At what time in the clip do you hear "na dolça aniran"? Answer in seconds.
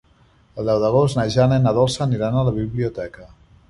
1.69-2.39